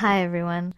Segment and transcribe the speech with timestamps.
[0.00, 0.72] Hi, everyone.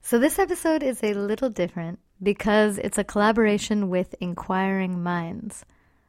[0.00, 5.66] So, this episode is a little different because it's a collaboration with Inquiring Minds,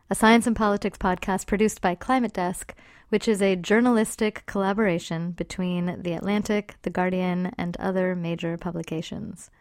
[0.10, 2.74] a science and politics podcast produced by Climate Desk,
[3.10, 9.52] which is a journalistic collaboration between The Atlantic, The Guardian, and other major publications.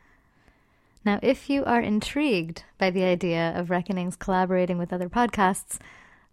[1.05, 5.81] Now, if you are intrigued by the idea of Reckonings collaborating with other podcasts,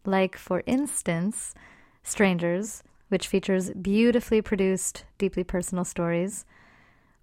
[0.05, 1.55] like, for instance,
[2.03, 6.45] Strangers, which features beautifully produced, deeply personal stories,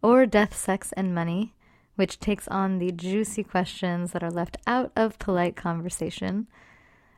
[0.03, 1.55] or Death, Sex, and Money,
[1.97, 6.47] which takes on the juicy questions that are left out of polite conversation,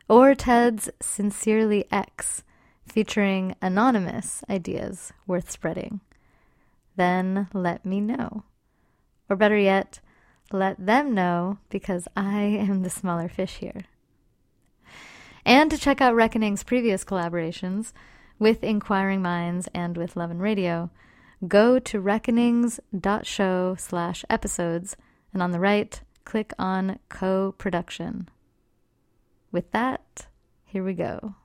[0.08, 2.42] or Ted's Sincerely X,
[2.86, 6.00] featuring anonymous ideas worth spreading.
[6.96, 8.44] Then let me know.
[9.28, 10.00] Or better yet,
[10.50, 13.84] let them know because I am the smaller fish here.
[15.44, 17.92] And to check out Reckoning's previous collaborations
[18.42, 20.90] with Inquiring Minds and with Love and Radio,
[21.46, 24.96] go to reckonings.show slash episodes,
[25.32, 28.28] and on the right, click on co-production.
[29.52, 30.26] With that,
[30.64, 31.36] here we go.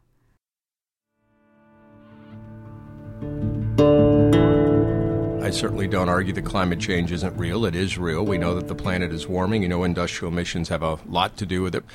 [5.48, 7.64] I certainly don't argue that climate change isn't real.
[7.64, 8.26] It is real.
[8.26, 9.62] We know that the planet is warming.
[9.62, 11.86] You know, industrial emissions have a lot to do with it.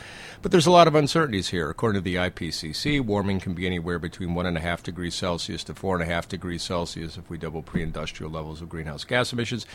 [0.40, 1.68] But there's a lot of uncertainties here.
[1.68, 6.62] According to the IPCC, warming can be anywhere between 1.5 degrees Celsius to 4.5 degrees
[6.62, 9.66] Celsius if we double pre industrial levels of greenhouse gas emissions.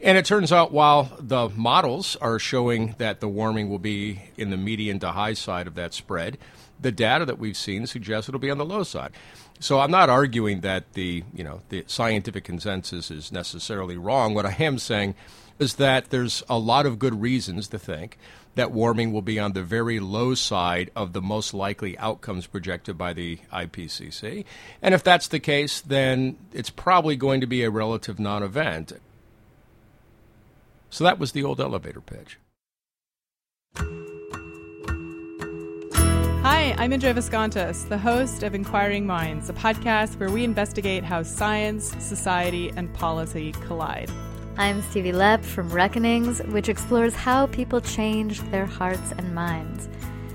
[0.00, 4.48] And it turns out while the models are showing that the warming will be in
[4.48, 6.38] the median to high side of that spread,
[6.80, 9.10] the data that we've seen suggests it'll be on the low side.
[9.60, 14.34] So I'm not arguing that the you know the scientific consensus is necessarily wrong.
[14.34, 15.14] What I am saying
[15.58, 18.18] is that there's a lot of good reasons to think
[18.54, 22.96] that warming will be on the very low side of the most likely outcomes projected
[22.96, 24.44] by the IPCC.
[24.82, 28.92] And if that's the case, then it's probably going to be a relative non event.
[30.90, 32.38] So that was the old elevator pitch.
[36.68, 41.22] Hi, I'm Indra Viskontas, the host of Inquiring Minds, a podcast where we investigate how
[41.22, 44.10] science, society, and policy collide.
[44.58, 49.88] I'm Stevie Lepp from Reckonings, which explores how people change their hearts and minds.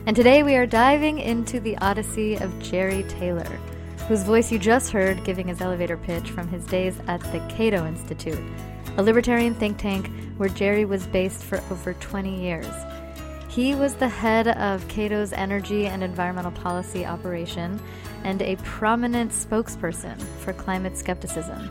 [0.08, 3.60] And today we are diving into the odyssey of Jerry Taylor,
[4.08, 7.86] whose voice you just heard giving his elevator pitch from his days at the Cato
[7.86, 8.44] Institute,
[8.98, 12.74] a libertarian think tank where Jerry was based for over 20 years.
[13.54, 17.80] He was the head of Cato's energy and environmental policy operation
[18.24, 21.70] and a prominent spokesperson for climate skepticism.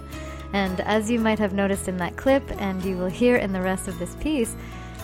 [0.52, 3.60] And as you might have noticed in that clip, and you will hear in the
[3.60, 4.54] rest of this piece,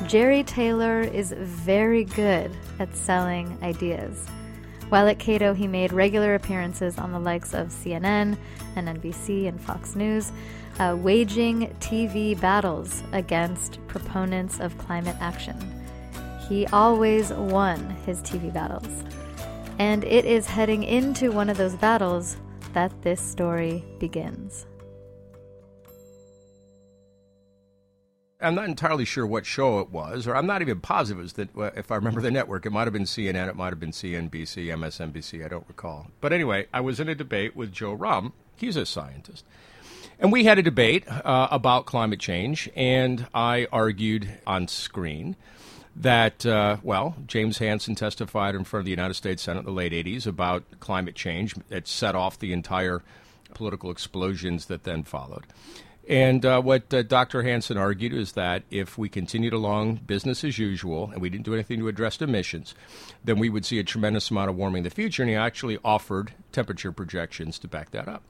[0.06, 4.28] Jerry Taylor is very good at selling ideas.
[4.89, 8.39] While at Cato, he made regular appearances on the likes of CNN
[8.77, 10.31] and NBC and Fox News,
[10.78, 15.78] uh, waging TV battles against proponents of climate action.
[16.48, 19.04] He always won his TV battles.
[19.78, 22.36] And it is heading into one of those battles
[22.72, 24.66] that this story begins.
[28.41, 31.32] I'm not entirely sure what show it was, or I'm not even positive it was
[31.34, 31.50] that.
[31.76, 34.66] If I remember the network, it might have been CNN, it might have been CNBC,
[34.66, 35.44] MSNBC.
[35.44, 36.06] I don't recall.
[36.20, 38.32] But anyway, I was in a debate with Joe Romm.
[38.54, 39.44] He's a scientist,
[40.20, 42.70] and we had a debate uh, about climate change.
[42.76, 45.34] And I argued on screen
[46.00, 49.72] that, uh, well, James Hansen testified in front of the United States Senate in the
[49.72, 51.54] late 80s about climate change.
[51.70, 53.03] It set off the entire
[53.54, 55.44] political explosions that then followed.
[56.09, 57.42] And uh, what uh, Dr.
[57.42, 61.53] Hansen argued is that if we continued along business as usual and we didn't do
[61.53, 62.75] anything to address emissions,
[63.22, 65.22] then we would see a tremendous amount of warming in the future.
[65.22, 68.22] And he actually offered temperature projections to back that up.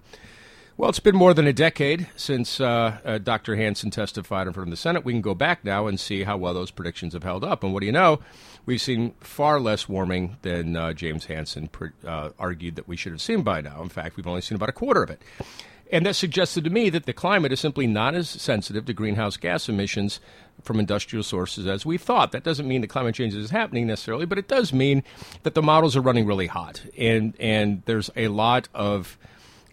[0.79, 3.57] Well, it's been more than a decade since uh, uh, Dr.
[3.57, 5.05] Hansen testified in front of the Senate.
[5.05, 7.65] We can go back now and see how well those predictions have held up.
[7.65, 8.21] And what do you know?
[8.65, 13.11] We've seen far less warming than uh, James Hansen pre- uh, argued that we should
[13.11, 13.83] have seen by now.
[13.83, 15.21] In fact, we've only seen about a quarter of it.
[15.91, 19.37] And that suggested to me that the climate is simply not as sensitive to greenhouse
[19.37, 20.21] gas emissions
[20.63, 22.31] from industrial sources as we thought.
[22.31, 25.03] That doesn't mean that climate change is happening necessarily, but it does mean
[25.43, 26.83] that the models are running really hot.
[26.97, 29.19] And, and there's a lot of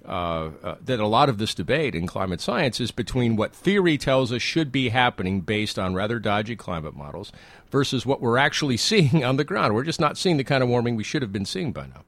[0.08, 3.98] uh, uh, that a lot of this debate in climate science is between what theory
[3.98, 7.32] tells us should be happening based on rather dodgy climate models
[7.72, 9.74] versus what we're actually seeing on the ground.
[9.74, 12.04] We're just not seeing the kind of warming we should have been seeing by now.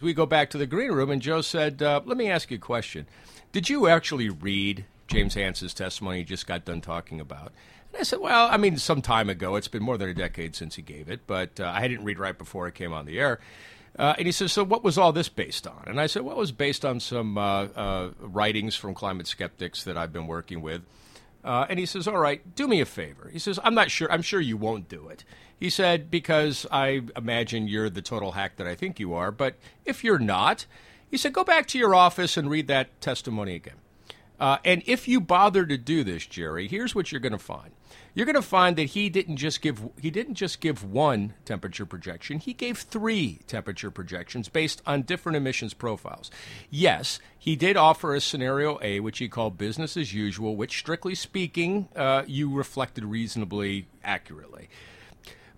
[0.00, 2.56] We go back to the green room, and Joe said, uh, Let me ask you
[2.56, 3.06] a question.
[3.50, 7.52] Did you actually read James Hansen's testimony you just got done talking about?
[7.92, 9.56] And I said, Well, I mean, some time ago.
[9.56, 12.18] It's been more than a decade since he gave it, but uh, I didn't read
[12.18, 13.40] right before it came on the air.
[13.96, 15.84] Uh, and he says, So what was all this based on?
[15.86, 19.84] And I said, Well, it was based on some uh, uh, writings from climate skeptics
[19.84, 20.82] that I've been working with.
[21.44, 23.30] Uh, and he says, All right, do me a favor.
[23.32, 25.24] He says, I'm not sure, I'm sure you won't do it.
[25.58, 29.30] He said, Because I imagine you're the total hack that I think you are.
[29.30, 30.66] But if you're not,
[31.10, 33.76] he said, Go back to your office and read that testimony again.
[34.40, 37.72] Uh, and if you bother to do this, Jerry, here's what you're going to find.
[38.14, 41.86] You're going to find that he didn't just give he didn't just give one temperature
[41.86, 42.38] projection.
[42.38, 46.30] He gave three temperature projections based on different emissions profiles.
[46.70, 51.14] Yes, he did offer a scenario A, which he called business as usual, which, strictly
[51.14, 54.68] speaking, uh, you reflected reasonably accurately.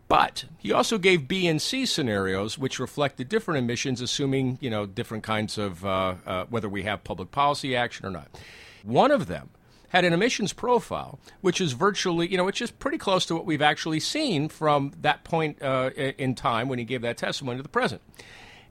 [0.07, 4.85] But he also gave B and C scenarios, which reflected different emissions, assuming you know
[4.85, 8.29] different kinds of uh, uh, whether we have public policy action or not.
[8.83, 9.51] One of them
[9.91, 13.45] had an emissions profile, which is virtually, you know, which is pretty close to what
[13.45, 17.63] we've actually seen from that point uh, in time when he gave that testimony to
[17.63, 18.01] the present.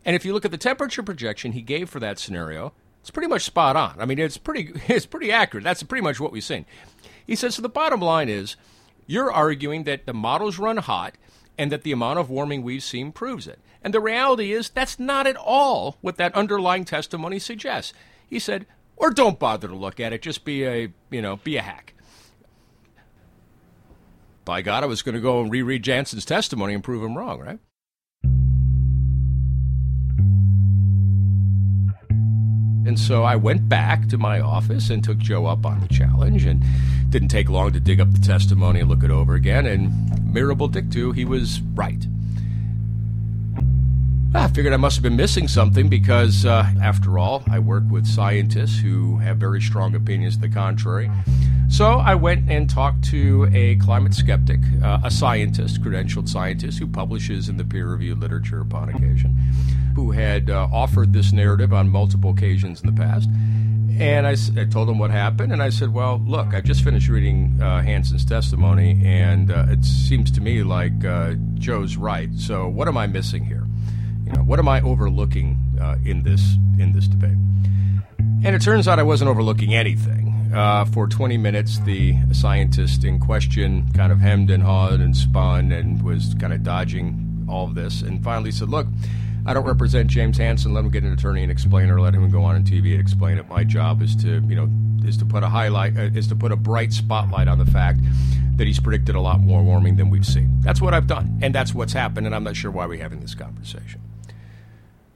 [0.06, 3.28] And if you look at the temperature projection he gave for that scenario, it's pretty
[3.28, 3.96] much spot on.
[4.00, 5.64] I mean, it's pretty, it's pretty accurate.
[5.64, 6.66] That's pretty much what we've seen.
[7.26, 8.56] He says, so the bottom line is,
[9.06, 11.16] you're arguing that the models run hot
[11.58, 13.60] and that the amount of warming we've seen proves it.
[13.84, 17.94] And the reality is, that's not at all what that underlying testimony suggests.
[18.28, 18.66] He said,
[19.00, 20.22] or don't bother to look at it.
[20.22, 21.96] Just be a you know be a hack.
[24.46, 27.40] By God, I was going to go and reread Hansen's testimony and prove him wrong,
[27.40, 27.60] right?
[32.90, 36.46] And so I went back to my office and took Joe up on the challenge
[36.46, 36.64] and
[37.12, 39.68] didn't take long to dig up the testimony and look it over again.
[39.68, 39.92] And
[40.34, 42.04] mirabile dictu, he was right.
[44.36, 48.06] I figured I must have been missing something because, uh, after all, I work with
[48.06, 51.10] scientists who have very strong opinions to the contrary.
[51.68, 56.86] So I went and talked to a climate skeptic, uh, a scientist, credentialed scientist, who
[56.86, 59.36] publishes in the peer reviewed literature upon occasion,
[59.96, 63.30] who had uh, offered this narrative on multiple occasions in the past.
[64.00, 67.10] And I, I, told him what happened, and I said, Well, look, I just finished
[67.10, 72.30] reading uh, Hansen's testimony, and uh, it seems to me like uh, Joe's right.
[72.36, 73.69] So what am I missing here?
[74.30, 77.38] You know, what am I overlooking uh, in this in this debate?
[78.44, 80.28] And it turns out I wasn't overlooking anything.
[80.54, 85.72] Uh, for 20 minutes, the scientist in question kind of hemmed and hawed and spun
[85.72, 88.88] and was kind of dodging all of this, and finally said, "Look."
[89.46, 90.74] I don't represent James Hansen.
[90.74, 93.00] Let him get an attorney and explain, or let him go on on TV and
[93.00, 93.48] explain it.
[93.50, 94.70] My job is to, you know,
[95.08, 98.00] is to put a highlight, uh, is to put a bright spotlight on the fact
[98.58, 100.60] that he's predicted a lot more warming than we've seen.
[100.60, 102.28] That's what I've done, and that's what's happened.
[102.28, 104.02] And I'm not sure why we're having this conversation.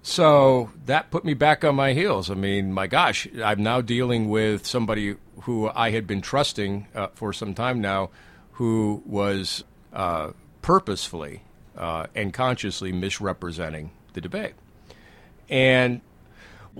[0.05, 2.29] So that put me back on my heels.
[2.29, 7.07] I mean, my gosh, I'm now dealing with somebody who I had been trusting uh,
[7.15, 8.09] for some time now,
[8.53, 9.63] who was
[9.93, 11.41] uh, purposefully
[11.77, 14.55] uh, and consciously misrepresenting the debate.
[15.49, 16.01] And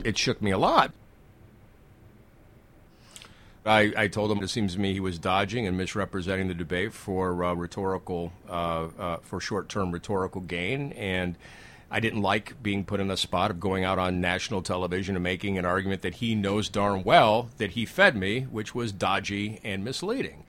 [0.03, 0.91] it shook me a lot.
[3.65, 6.91] I, I, told him it seems to me he was dodging and misrepresenting the debate
[6.91, 11.37] for uh, rhetorical, uh, uh, for short-term rhetorical gain, and
[11.93, 15.21] I didn't like being put in a spot of going out on national television and
[15.21, 19.59] making an argument that he knows darn well that he fed me, which was dodgy
[19.63, 20.43] and misleading.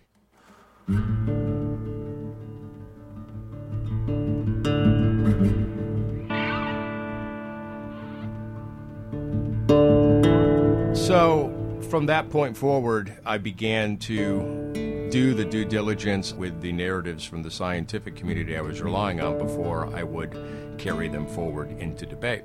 [10.96, 11.52] So,
[11.90, 14.63] from that point forward, I began to
[15.14, 19.38] do the due diligence with the narratives from the scientific community I was relying on
[19.38, 22.42] before I would carry them forward into debate.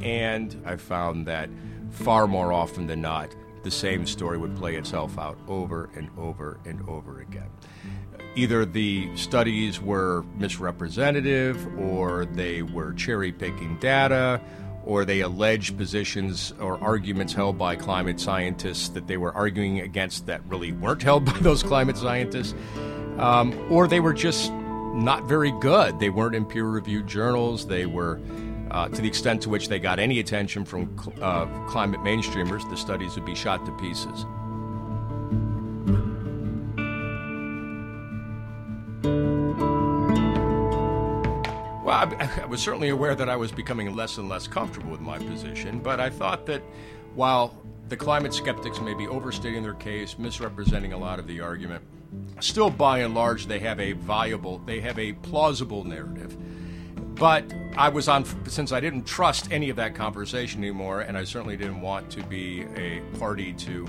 [0.00, 1.50] And I found that
[1.90, 3.28] far more often than not,
[3.62, 7.50] the same story would play itself out over and over and over again.
[8.36, 14.40] Either the studies were misrepresentative, or they were cherry picking data,
[14.86, 20.26] or they alleged positions or arguments held by climate scientists that they were arguing against
[20.26, 22.54] that really weren't held by those climate scientists,
[23.18, 24.52] um, or they were just
[24.94, 25.98] not very good.
[25.98, 27.66] They weren't in peer reviewed journals.
[27.66, 28.20] They were,
[28.70, 32.68] uh, to the extent to which they got any attention from cl- uh, climate mainstreamers,
[32.70, 34.24] the studies would be shot to pieces.
[42.18, 45.80] I, was certainly aware that I was becoming less and less comfortable with my position,
[45.80, 46.62] but I thought that
[47.14, 51.84] while the climate skeptics may be overstating their case, misrepresenting a lot of the argument,
[52.40, 56.36] still by and large they have a viable, they have a plausible narrative.
[57.14, 57.44] But
[57.76, 61.56] I was on, since I didn't trust any of that conversation anymore, and I certainly
[61.56, 63.86] didn't want to be a party to,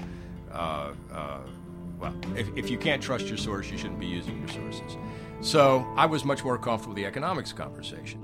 [0.53, 1.39] uh, uh,
[2.00, 4.98] well, if, if you can't trust your source, you shouldn't be using your sources.
[5.41, 8.22] So I was much more comfortable with the economics conversation.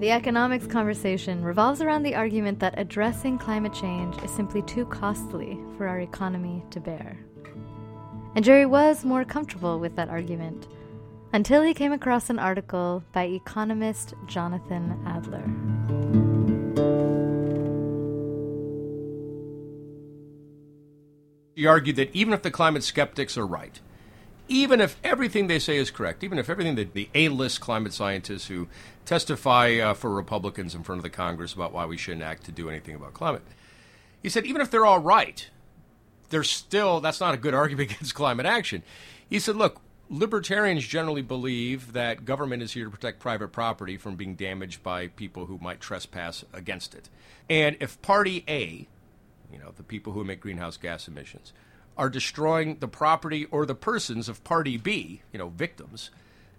[0.00, 5.58] The economics conversation revolves around the argument that addressing climate change is simply too costly
[5.76, 7.18] for our economy to bear.
[8.34, 10.68] And Jerry was more comfortable with that argument
[11.32, 15.44] until he came across an article by economist Jonathan Adler.
[21.54, 23.78] He argued that even if the climate skeptics are right,
[24.50, 28.48] even if everything they say is correct, even if everything that the A-list climate scientists
[28.48, 28.68] who
[29.06, 32.52] testify uh, for Republicans in front of the Congress about why we shouldn't act to
[32.52, 33.42] do anything about climate,
[34.22, 35.48] he said even if they're all right,
[36.30, 38.82] there's still that's not a good argument against climate action.
[39.28, 44.16] He said, look, libertarians generally believe that government is here to protect private property from
[44.16, 47.08] being damaged by people who might trespass against it.
[47.48, 48.88] And if party A,
[49.52, 51.52] you know, the people who emit greenhouse gas emissions,
[51.96, 56.10] are destroying the property or the persons of party B, you know, victims,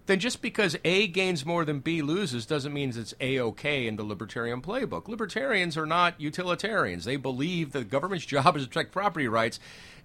[0.05, 3.95] then just because A gains more than B loses doesn't mean it's A OK in
[3.95, 5.07] the libertarian playbook.
[5.07, 7.05] Libertarians are not utilitarians.
[7.05, 9.59] They believe that the government's job is to protect property rights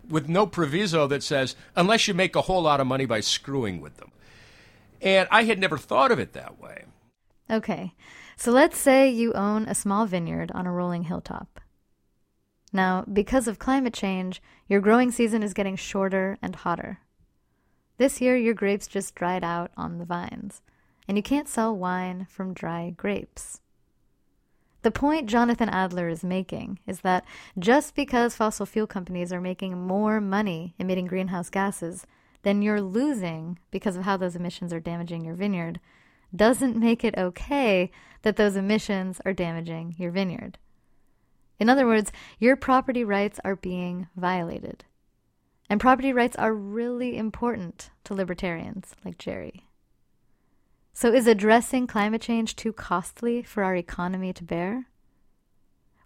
[0.09, 3.81] with no proviso that says, unless you make a whole lot of money by screwing
[3.81, 4.13] with them.
[5.03, 6.85] And I had never thought of it that way.
[7.51, 7.95] Okay,
[8.37, 11.61] so let's say you own a small vineyard on a rolling hilltop.
[12.77, 16.99] Now, because of climate change, your growing season is getting shorter and hotter.
[17.97, 20.61] This year, your grapes just dried out on the vines,
[21.09, 23.63] and you can't sell wine from dry grapes.
[24.83, 27.25] The point Jonathan Adler is making is that
[27.59, 32.07] just because fossil fuel companies are making more money emitting greenhouse gases
[32.43, 35.81] than you're losing because of how those emissions are damaging your vineyard
[36.35, 37.91] doesn't make it okay
[38.21, 40.59] that those emissions are damaging your vineyard.
[41.59, 44.85] In other words, your property rights are being violated.
[45.69, 49.67] And property rights are really important to libertarians like Jerry.
[50.93, 54.87] So, is addressing climate change too costly for our economy to bear?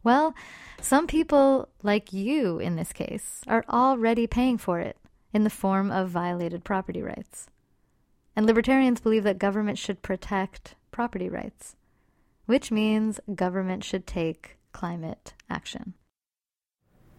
[0.02, 0.34] Well,
[0.80, 4.96] some people, like you in this case, are already paying for it
[5.32, 7.48] in the form of violated property rights.
[8.34, 11.76] And libertarians believe that government should protect property rights,
[12.46, 15.94] which means government should take climate action.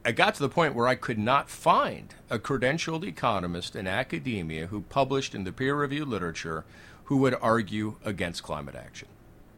[0.03, 4.67] I got to the point where I could not find a credentialed economist in academia
[4.67, 6.65] who published in the peer reviewed literature
[7.05, 9.07] who would argue against climate action.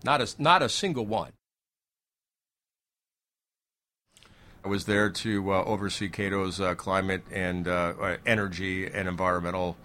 [0.03, 1.31] Not a, not a single one.
[4.65, 9.77] I was there to uh, oversee Cato's uh, climate and uh, uh energy and environmental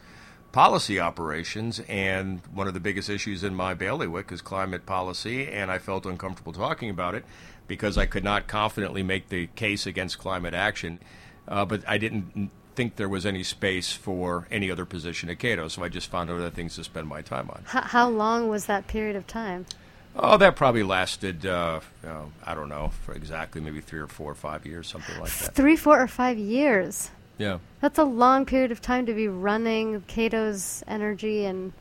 [0.52, 5.70] policy operations, and one of the biggest issues in my bailiwick is climate policy, and
[5.70, 7.24] I felt uncomfortable talking about it
[7.68, 10.98] because I could not confidently make the case against climate action.
[11.46, 15.68] Uh, but I didn't think there was any space for any other position at Cato,
[15.68, 17.62] so I just found other things to spend my time on.
[17.66, 19.66] How, how long was that period of time?
[20.16, 24.08] Oh, that probably lasted, uh, you know, I don't know, for exactly maybe three or
[24.08, 25.54] four or five years, something like that.
[25.54, 27.10] Three, four, or five years?
[27.36, 27.58] Yeah.
[27.80, 31.72] That's a long period of time to be running Cato's energy and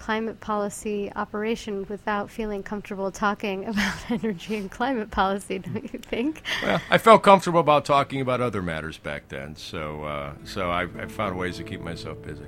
[0.00, 6.42] climate policy operation without feeling comfortable talking about energy and climate policy, don't you think?
[6.62, 10.88] Well, I felt comfortable about talking about other matters back then, so uh, so I,
[10.98, 12.46] I found ways to keep myself busy.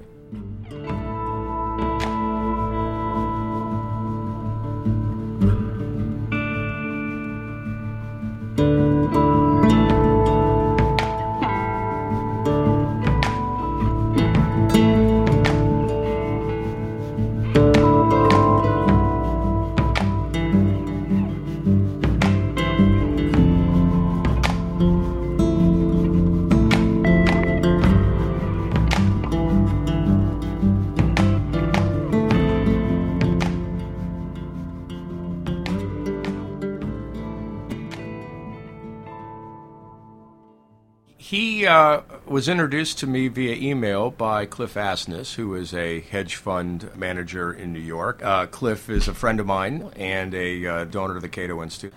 [42.33, 47.53] Was introduced to me via email by Cliff Asness, who is a hedge fund manager
[47.53, 48.25] in New York.
[48.25, 51.93] Uh, Cliff is a friend of mine and a uh, donor to the Cato Institute.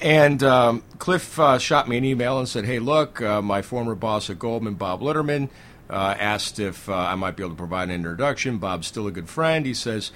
[0.00, 3.94] And um, Cliff uh, shot me an email and said, Hey, look, uh, my former
[3.94, 5.50] boss at Goldman, Bob Litterman,
[5.90, 8.56] uh, asked if I might be able to provide an introduction.
[8.56, 9.66] Bob's still a good friend.
[9.66, 10.12] He says,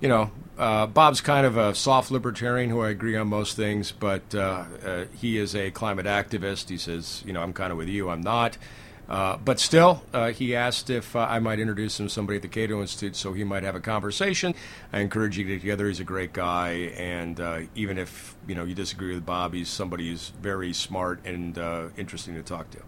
[0.00, 3.92] you know, uh, Bob's kind of a soft libertarian who I agree on most things,
[3.92, 6.70] but uh, uh, he is a climate activist.
[6.70, 8.58] He says, you know, I'm kind of with you, I'm not.
[9.08, 12.42] Uh, but still, uh, he asked if uh, I might introduce him to somebody at
[12.42, 14.54] the Cato Institute so he might have a conversation.
[14.92, 15.86] I encourage you to get together.
[15.86, 20.08] He's a great guy, and even if you know you disagree with Bob, he's somebody
[20.08, 21.56] who's very smart and
[21.96, 22.82] interesting to talk to.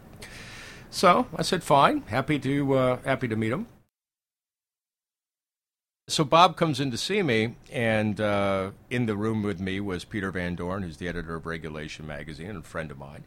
[0.91, 3.67] So I said, fine, happy to happy to meet him.
[6.09, 10.07] So Bob comes in to see me, and uh, in the room with me was
[10.07, 13.25] Peter Van Doren, who's the editor of Regulation Magazine and a friend of mine.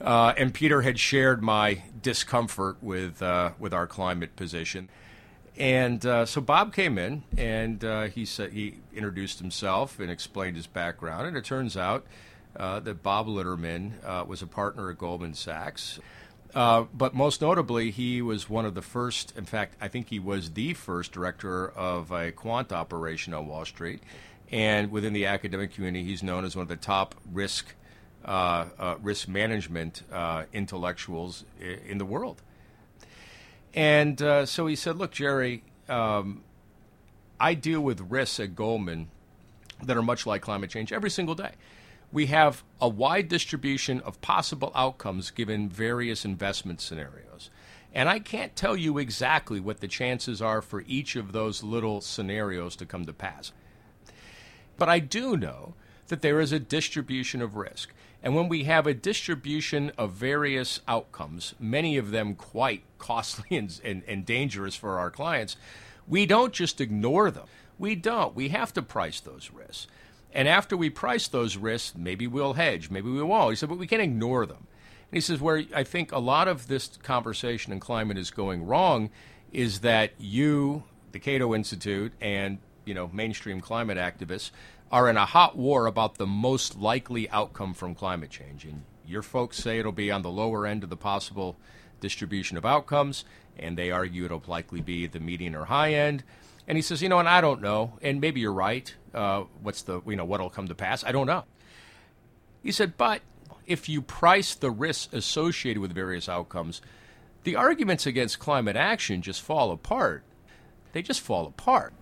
[0.00, 4.88] Uh, and Peter had shared my discomfort with uh, with our climate position.
[5.56, 10.56] And uh, so Bob came in, and uh, he said he introduced himself and explained
[10.56, 11.26] his background.
[11.26, 12.04] And it turns out
[12.56, 15.98] uh, that Bob Litterman was a partner at Goldman Sachs.
[16.56, 20.18] Uh, but most notably, he was one of the first, in fact, I think he
[20.18, 24.02] was the first director of a quant operation on Wall Street.
[24.50, 27.85] And within the academic community, he's known as one of the top risk, uh, uh,
[29.00, 32.42] risk management uh, intellectuals in the world.
[33.74, 36.42] And uh, so he said, Look, Jerry, um,
[37.38, 39.08] I deal with risks at Goldman
[39.82, 41.52] that are much like climate change every single day
[42.12, 47.50] we have a wide distribution of possible outcomes given various investment scenarios.
[47.92, 52.00] And I can't tell you exactly what the chances are for each of those little
[52.00, 53.52] scenarios to come to pass.
[54.76, 55.74] But I do know
[56.08, 57.92] that there is a distribution of risk.
[58.22, 63.80] And when we have a distribution of various outcomes, many of them quite costly and,
[63.84, 65.56] and, and, dangerous for our clients,
[66.08, 67.46] we don't just ignore them.
[67.78, 68.34] We don't.
[68.34, 69.86] We have to price those risks.
[70.32, 73.50] And after we price those risks, maybe we'll hedge, maybe we won't.
[73.50, 74.66] He said, but we can't ignore them.
[75.10, 78.66] And he says, where I think a lot of this conversation in climate is going
[78.66, 79.10] wrong
[79.52, 84.50] is that you, the Cato Institute, and you know mainstream climate activists
[84.90, 88.64] are in a hot war about the most likely outcome from climate change.
[88.64, 91.56] And your folks say it'll be on the lower end of the possible
[92.00, 93.24] distribution of outcomes,
[93.58, 96.22] and they argue it'll likely be the median or high end.
[96.68, 98.94] And he says, you know, and I don't know, and maybe you're right.
[99.14, 101.04] Uh, what's the, you know, what'll come to pass?
[101.04, 101.44] I don't know.
[102.62, 103.22] He said, but
[103.66, 106.80] if you price the risks associated with various outcomes,
[107.44, 110.24] the arguments against climate action just fall apart.
[110.92, 111.92] They just fall apart.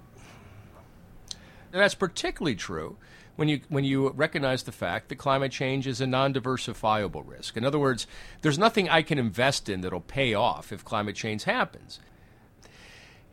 [1.74, 2.98] And that's particularly true
[3.34, 7.56] when you when you recognize the fact that climate change is a non-diversifiable risk.
[7.56, 8.06] In other words,
[8.42, 11.98] there's nothing I can invest in that'll pay off if climate change happens.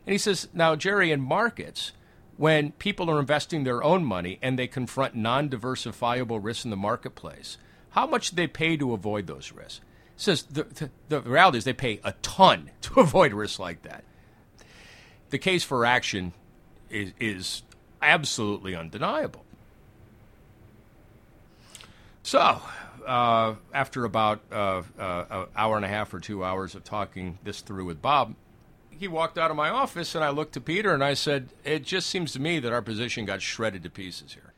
[0.04, 1.92] And he says, now, Jerry, in markets,
[2.36, 6.76] when people are investing their own money and they confront non diversifiable risks in the
[6.76, 7.58] marketplace,
[7.90, 9.80] how much do they pay to avoid those risks?
[10.16, 13.82] He says the, the, the reality is they pay a ton to avoid risks like
[13.82, 14.02] that.
[15.30, 16.32] The case for action
[16.90, 17.62] is, is
[18.02, 19.44] absolutely undeniable.
[22.22, 22.60] So,
[23.06, 27.38] uh, after about uh, uh, an hour and a half or two hours of talking
[27.42, 28.34] this through with Bob,
[28.90, 31.84] he walked out of my office, and I looked to Peter and I said, It
[31.84, 34.51] just seems to me that our position got shredded to pieces here.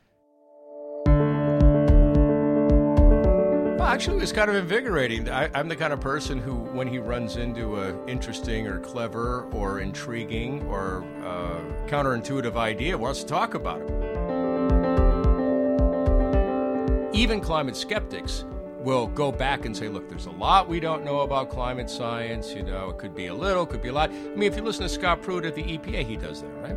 [3.85, 5.29] Well, actually, it was kind of invigorating.
[5.29, 9.43] I, am the kind of person who, when he runs into a interesting or clever
[9.53, 13.91] or intriguing or uh, counterintuitive idea, wants to talk about it.
[17.15, 18.47] Even climate skeptics
[18.85, 22.53] will go back and say, look, there's a lot we don't know about climate science.
[22.53, 24.11] You know, it could be a little, could be a lot.
[24.11, 26.77] I mean, if you listen to Scott Pruitt at the EPA, he does that, right?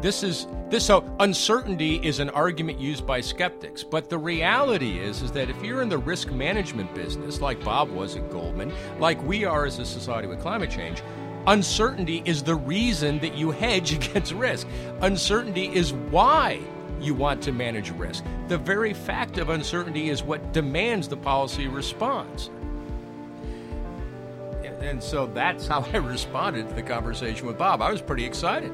[0.00, 5.22] This is this so uncertainty is an argument used by skeptics, but the reality is
[5.22, 9.20] is that if you're in the risk management business, like Bob was at Goldman, like
[9.24, 11.02] we are as a society with climate change,
[11.48, 14.68] uncertainty is the reason that you hedge against risk.
[15.00, 16.60] Uncertainty is why
[17.00, 18.24] you want to manage risk.
[18.48, 22.50] The very fact of uncertainty is what demands the policy response.
[24.80, 27.82] And so that's how I responded to the conversation with Bob.
[27.82, 28.72] I was pretty excited.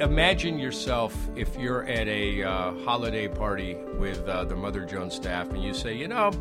[0.00, 5.50] Imagine yourself if you're at a uh, holiday party with uh, the Mother Jones staff
[5.50, 6.32] and you say, you know,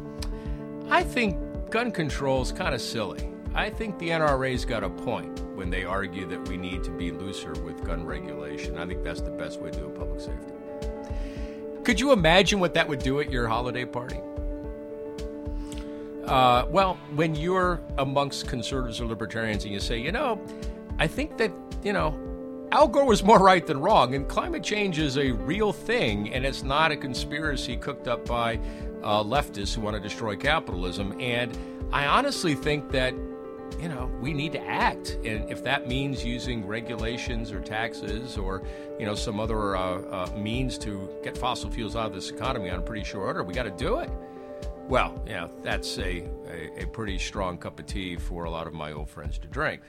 [0.89, 1.37] I think
[1.69, 3.29] gun control is kind of silly.
[3.53, 7.11] I think the NRA's got a point when they argue that we need to be
[7.11, 8.77] looser with gun regulation.
[8.77, 10.53] I think that's the best way to do public safety.
[11.83, 14.19] Could you imagine what that would do at your holiday party?
[16.25, 20.39] Uh, well, when you're amongst conservatives or libertarians and you say, you know,
[20.99, 21.51] I think that,
[21.83, 22.17] you know,
[22.71, 26.45] Al Gore was more right than wrong, and climate change is a real thing, and
[26.45, 28.59] it's not a conspiracy cooked up by
[29.01, 31.19] uh, leftists who want to destroy capitalism.
[31.19, 31.57] And
[31.91, 33.15] I honestly think that
[33.79, 35.17] you know, we need to act.
[35.23, 38.63] And if that means using regulations or taxes or,
[38.99, 42.69] you know, some other uh, uh, means to get fossil fuels out of this economy
[42.69, 44.09] on a pretty short order, we got to do it.
[44.87, 48.73] Well, yeah, that's a, a, a pretty strong cup of tea for a lot of
[48.73, 49.81] my old friends to drink.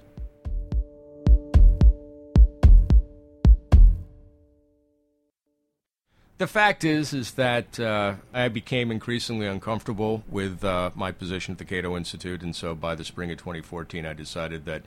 [6.41, 11.59] The fact is, is that uh, I became increasingly uncomfortable with uh, my position at
[11.59, 14.83] the Cato Institute, and so by the spring of 2014, I decided that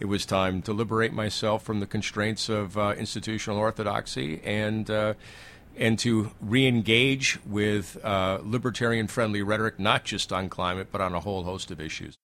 [0.00, 5.14] it was time to liberate myself from the constraints of uh, institutional orthodoxy and uh,
[5.76, 11.44] and to re-engage with uh, libertarian-friendly rhetoric, not just on climate, but on a whole
[11.44, 12.16] host of issues.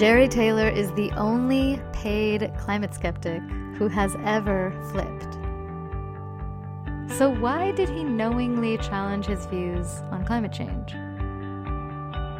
[0.00, 3.42] Jerry Taylor is the only paid climate skeptic
[3.76, 5.34] who has ever flipped.
[7.18, 10.94] So, why did he knowingly challenge his views on climate change?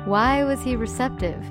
[0.06, 1.44] Why was he receptive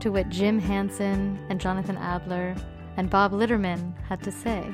[0.00, 2.56] to what Jim Hansen and Jonathan Adler
[2.96, 4.68] and Bob Litterman had to say?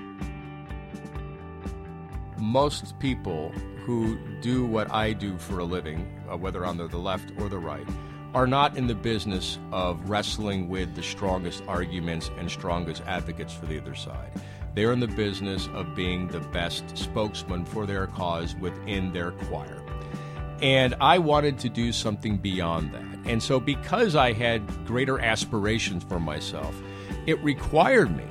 [2.39, 3.51] Most people
[3.85, 7.51] who do what I do for a living, uh, whether on the, the left or
[7.51, 7.87] the right,
[8.35, 13.67] are not in the business of wrestling with the strongest arguments and strongest advocates for
[13.67, 14.31] the other side.
[14.75, 19.83] They're in the business of being the best spokesman for their cause within their choir.
[20.61, 23.31] And I wanted to do something beyond that.
[23.31, 26.81] And so, because I had greater aspirations for myself,
[27.27, 28.25] it required me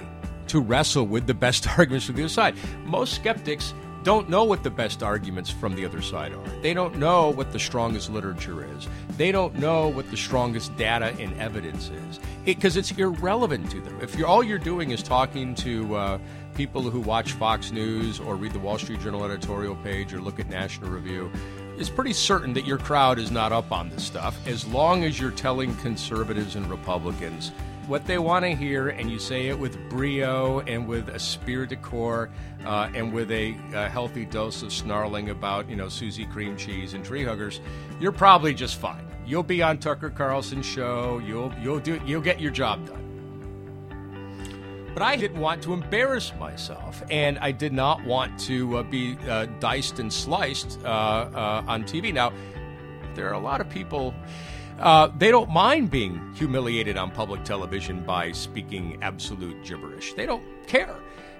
[0.48, 2.56] to wrestle with the best arguments for the other side.
[2.86, 3.74] Most skeptics
[4.08, 6.48] don't know what the best arguments from the other side are.
[6.62, 8.88] They don't know what the strongest literature is.
[9.18, 13.82] They don't know what the strongest data and evidence is because it, it's irrelevant to
[13.82, 14.00] them.
[14.02, 16.20] If you're, all you're doing is talking to uh,
[16.56, 20.40] people who watch Fox News or read the Wall Street Journal editorial page or look
[20.40, 21.30] at National Review,
[21.78, 25.20] it's pretty certain that your crowd is not up on this stuff as long as
[25.20, 27.52] you're telling conservatives and Republicans
[27.88, 31.70] what they want to hear, and you say it with brio and with a spirit
[31.70, 32.30] de corps
[32.66, 36.94] uh, and with a, a, healthy dose of snarling about, you know, Susie cream cheese
[36.94, 37.62] and tree huggers,
[38.00, 39.08] you're probably just fine.
[39.26, 41.22] You'll be on Tucker Carlson's show.
[41.26, 43.04] You'll you'll do you'll get your job done.
[44.94, 49.18] But I didn't want to embarrass myself, and I did not want to uh, be
[49.30, 52.14] uh, diced and sliced uh, uh, on TV.
[52.14, 52.34] Now,
[53.14, 54.14] there are a lot of people
[54.80, 60.14] uh, they don't mind being humiliated on public television by speaking absolute gibberish.
[60.14, 60.96] They don't care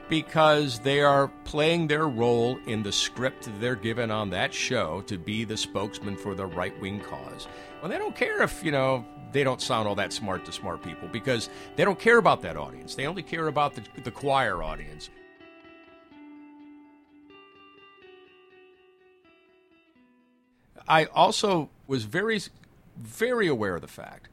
[0.10, 5.18] because they are playing their role in the script they're given on that show to
[5.18, 7.48] be the spokesman for the right wing cause.
[7.82, 10.82] Well, they don't care if, you know, they don't sound all that smart to smart
[10.82, 12.96] people because they don't care about that audience.
[12.96, 15.10] They only care about the, the choir audience.
[20.88, 22.40] I also was very
[23.02, 24.30] very aware of the fact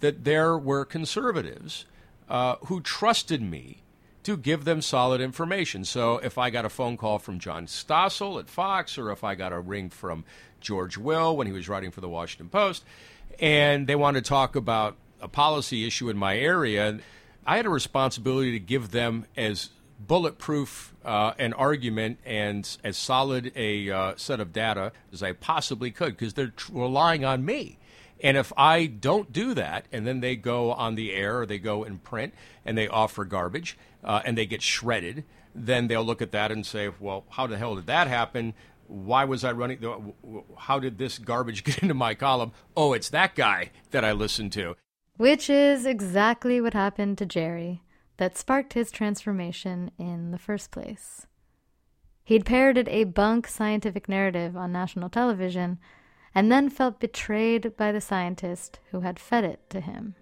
[0.00, 1.86] that there were conservatives
[2.28, 3.82] uh, who trusted me
[4.22, 5.84] to give them solid information.
[5.84, 9.34] So if I got a phone call from John Stossel at Fox, or if I
[9.34, 10.24] got a ring from
[10.60, 12.84] George Will when he was writing for the Washington Post,
[13.40, 16.98] and they wanted to talk about a policy issue in my area,
[17.46, 23.50] I had a responsibility to give them as bulletproof uh, an argument and as solid
[23.56, 27.77] a uh, set of data as I possibly could because they're tr- relying on me.
[28.20, 31.58] And if I don't do that, and then they go on the air or they
[31.58, 36.22] go in print and they offer garbage uh, and they get shredded, then they'll look
[36.22, 38.54] at that and say, well, how the hell did that happen?
[38.86, 40.12] Why was I running?
[40.56, 42.52] How did this garbage get into my column?
[42.76, 44.76] Oh, it's that guy that I listened to.
[45.16, 47.82] Which is exactly what happened to Jerry
[48.18, 51.26] that sparked his transformation in the first place.
[52.24, 55.78] He'd parroted a bunk scientific narrative on national television
[56.38, 60.14] and then felt betrayed by the scientist who had fed it to him.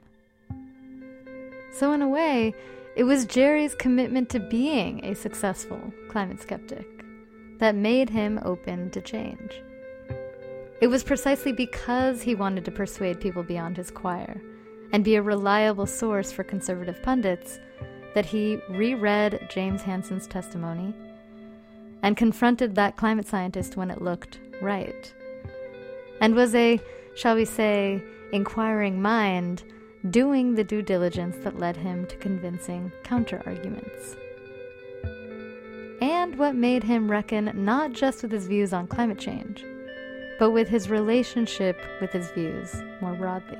[1.71, 2.55] So, in a way,
[2.97, 6.87] it was Jerry's commitment to being a successful climate skeptic
[7.59, 9.61] that made him open to change.
[10.81, 14.41] It was precisely because he wanted to persuade people beyond his choir
[14.95, 17.59] and be a reliable source for conservative pundits
[18.15, 20.95] that he reread James Hansen's testimony
[22.03, 25.13] and confronted that climate scientist when it looked right
[26.21, 26.81] and was a,
[27.15, 28.03] shall we say,
[28.33, 29.63] inquiring mind
[30.11, 34.17] doing the due diligence that led him to convincing counterarguments.
[36.01, 39.65] And what made him reckon not just with his views on climate change,
[40.39, 43.59] but with his relationship with his views more broadly.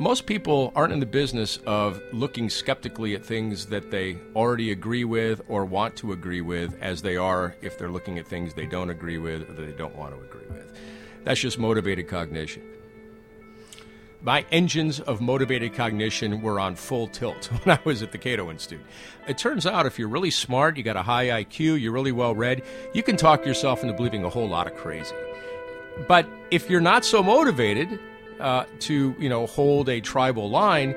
[0.00, 5.04] Most people aren't in the business of looking skeptically at things that they already agree
[5.04, 8.66] with or want to agree with as they are if they're looking at things they
[8.66, 10.72] don't agree with or that they don't want to agree with.
[11.24, 12.62] That's just motivated cognition.
[14.22, 18.50] my engines of motivated cognition were on full tilt when I was at the Cato
[18.50, 18.84] Institute.
[19.26, 22.36] It turns out if you're really smart, you got a high IQ, you're really well
[22.36, 22.62] read,
[22.94, 25.16] you can talk yourself into believing a whole lot of crazy.
[26.06, 27.98] But if you're not so motivated
[28.40, 30.92] uh, to, you know, hold a tribal line,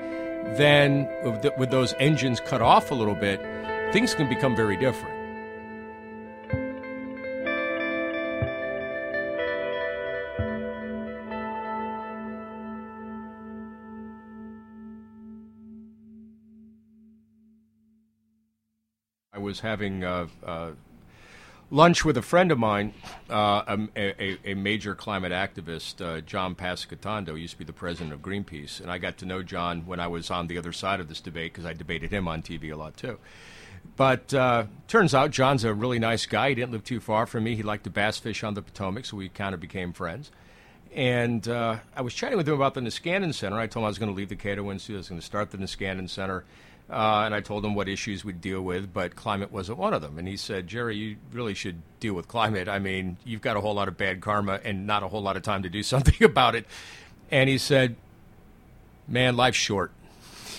[0.56, 1.08] then
[1.58, 3.40] with, those engines cut off a little bit,
[3.94, 5.18] things can become very different.
[19.34, 20.72] I was having uh, uh,
[21.72, 22.94] lunch with a friend of mine,
[23.30, 28.14] uh, a, a, a, major climate activist, uh, John Passacantando, used to be the president
[28.14, 31.00] of Greenpeace, and I got to know John when I was on the other side
[31.00, 33.18] of this debate because I debated him on TV a lot too.
[33.96, 36.50] But uh, turns out John's a really nice guy.
[36.50, 37.56] He didn't live too far from me.
[37.56, 40.30] He liked to bass fish on the Potomac, so we kind of became friends.
[40.94, 43.58] And uh, I was chatting with him about the Niskanen Center.
[43.58, 44.98] I told him I was going to leave the Cato Institute.
[44.98, 46.44] I was going to start the Niskanen Center
[46.92, 50.02] uh, and I told him what issues we'd deal with, but climate wasn't one of
[50.02, 50.20] them.
[50.20, 52.68] And he said, Jerry, you really should deal with climate.
[52.68, 55.38] I mean, you've got a whole lot of bad karma and not a whole lot
[55.38, 56.66] of time to do something about it.
[57.32, 57.96] And he said,
[59.08, 59.92] Man, life's short.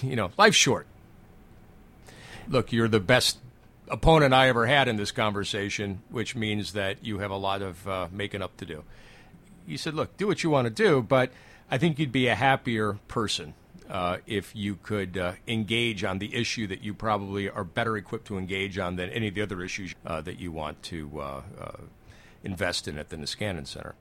[0.02, 0.88] You know, life's short.
[2.48, 3.38] Look, you're the best
[3.86, 7.86] opponent I ever had in this conversation, which means that you have a lot of
[7.86, 8.82] uh, making up to do.
[9.64, 11.30] He said, Look, do what you want to do, but
[11.70, 13.54] I think you'd be a happier person
[13.92, 18.26] uh, if you could uh, engage on the issue that you probably are better equipped
[18.26, 21.42] to engage on than any of the other issues uh, that you want to uh,
[21.60, 21.72] uh,
[22.42, 23.94] invest in at the Niskanen Center.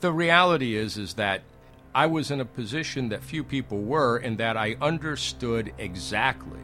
[0.00, 1.40] The reality is is that
[1.94, 6.60] I was in a position that few people were, in that I understood exactly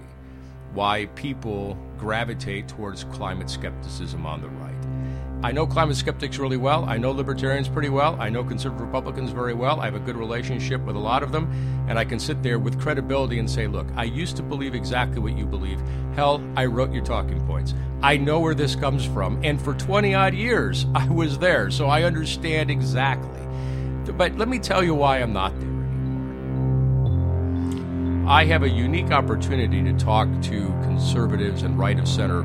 [0.75, 4.78] why people gravitate towards climate skepticism on the right.
[5.41, 6.85] I know climate skeptics really well.
[6.87, 8.21] I know libertarians pretty well.
[8.21, 9.81] I know conservative Republicans very well.
[9.81, 11.49] I have a good relationship with a lot of them.
[11.89, 15.21] And I can sit there with credibility and say, look, I used to believe exactly
[15.21, 15.81] what you believe.
[16.17, 17.73] Hell, I wrote your talking points.
[18.03, 19.39] I know where this comes from.
[19.45, 21.71] And for 20 odd years, I was there.
[21.71, 23.31] So I understand exactly.
[24.13, 26.09] But let me tell you why I'm not there anymore.
[28.29, 32.43] I have a unique opportunity to talk to conservatives and right of center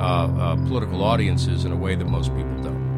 [0.00, 2.90] uh, uh, political audiences in a way that most people don't.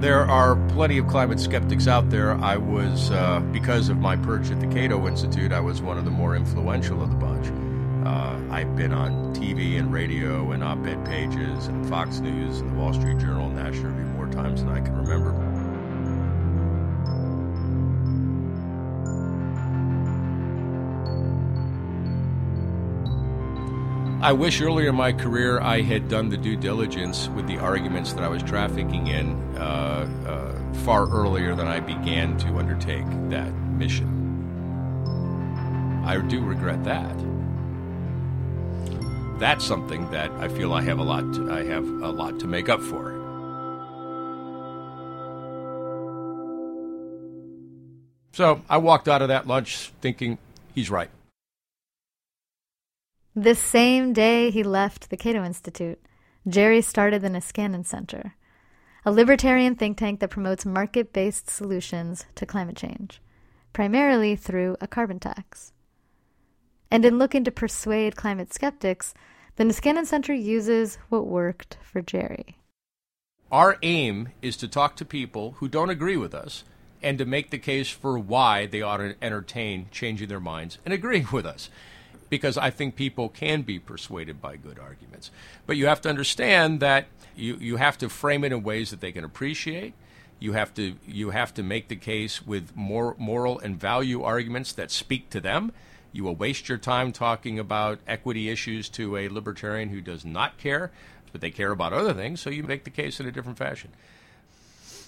[0.00, 2.34] There are plenty of climate skeptics out there.
[2.34, 6.04] I was, uh, because of my perch at the Cato Institute, I was one of
[6.04, 7.48] the more influential of the bunch.
[8.06, 12.72] Uh, I've been on TV and radio and op ed pages and Fox News and
[12.72, 15.47] the Wall Street Journal and National Review more times than I can remember.
[24.28, 28.12] I wish earlier in my career I had done the due diligence with the arguments
[28.12, 33.50] that I was trafficking in uh, uh, far earlier than I began to undertake that
[33.70, 34.06] mission.
[36.04, 37.16] I do regret that.
[39.38, 41.32] That's something that I feel I have a lot.
[41.32, 43.14] To, I have a lot to make up for.
[48.32, 50.36] So I walked out of that lunch thinking
[50.74, 51.08] he's right.
[53.40, 56.00] This same day he left the Cato Institute,
[56.48, 58.34] Jerry started the Niskanen Center,
[59.04, 63.22] a libertarian think tank that promotes market based solutions to climate change,
[63.72, 65.72] primarily through a carbon tax.
[66.90, 69.14] And in looking to persuade climate skeptics,
[69.54, 72.58] the Niskanen Center uses what worked for Jerry.
[73.52, 76.64] Our aim is to talk to people who don't agree with us
[77.00, 80.92] and to make the case for why they ought to entertain changing their minds and
[80.92, 81.70] agreeing with us
[82.28, 85.30] because I think people can be persuaded by good arguments.
[85.66, 89.00] But you have to understand that you, you have to frame it in ways that
[89.00, 89.94] they can appreciate.
[90.40, 94.72] You have to you have to make the case with more moral and value arguments
[94.72, 95.72] that speak to them.
[96.12, 100.56] You will waste your time talking about equity issues to a libertarian who does not
[100.56, 100.90] care,
[101.32, 102.40] but they care about other things.
[102.40, 103.90] So you make the case in a different fashion.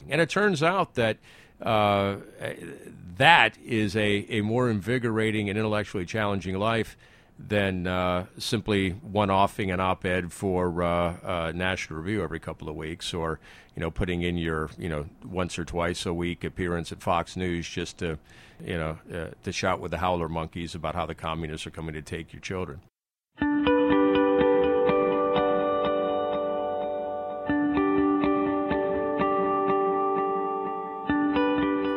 [0.08, 1.18] And it turns out that
[1.62, 2.16] uh,
[3.18, 6.96] that is a, a more invigorating and intellectually challenging life
[7.48, 13.14] than uh, simply one-offing an op-ed for uh, uh, National Review every couple of weeks,
[13.14, 13.40] or
[13.74, 17.36] you know, putting in your you know once or twice a week appearance at Fox
[17.36, 18.18] News just to
[18.64, 21.94] you know uh, to shout with the howler monkeys about how the communists are coming
[21.94, 22.80] to take your children.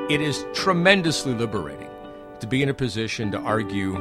[0.09, 1.89] It is tremendously liberating
[2.39, 3.95] to be in a position to argue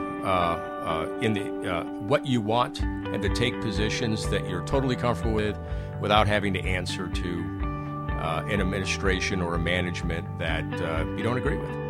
[0.82, 5.32] uh, in the uh, what you want and to take positions that you're totally comfortable
[5.32, 5.58] with
[6.00, 7.62] without having to answer to
[8.10, 11.82] uh, an administration or a management that uh, you don't agree with.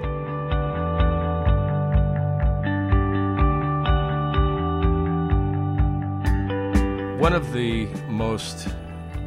[7.21, 8.69] One of the most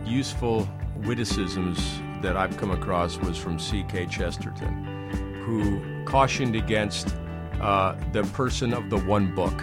[0.03, 0.67] useful
[1.05, 1.79] witticisms
[2.21, 4.07] that I've come across was from G.K.
[4.07, 7.15] Chesterton, who cautioned against
[7.61, 9.57] uh, the person of the one book,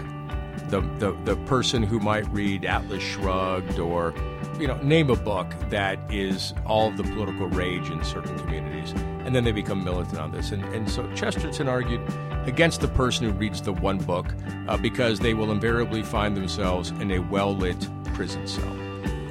[0.69, 4.13] the, the, the person who might read Atlas Shrugged or,
[4.59, 8.91] you know, name a book that is all of the political rage in certain communities.
[9.25, 10.51] And then they become militant on this.
[10.51, 12.01] And, and so Chesterton argued
[12.45, 14.27] against the person who reads the one book
[14.67, 18.77] uh, because they will invariably find themselves in a well lit prison cell,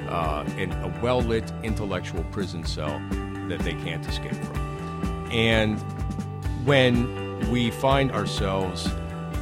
[0.09, 2.99] uh, in a well lit intellectual prison cell
[3.47, 5.29] that they can't escape from.
[5.31, 5.79] And
[6.65, 7.22] when
[7.53, 8.87] we find ourselves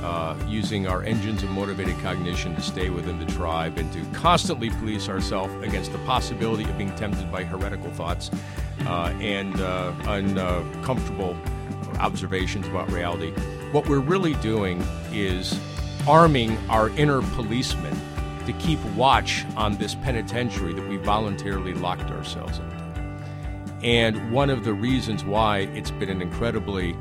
[0.03, 4.69] uh, using our engines of motivated cognition to stay within the tribe and to constantly
[4.69, 8.29] police ourselves against the possibility of being tempted by heretical thoughts
[8.81, 11.37] uh, and uh, uncomfortable
[11.99, 13.31] observations about reality.
[13.71, 15.57] What we're really doing is
[16.05, 17.97] arming our inner policemen
[18.45, 22.71] to keep watch on this penitentiary that we voluntarily locked ourselves in.
[23.83, 26.93] And one of the reasons why it's been an incredibly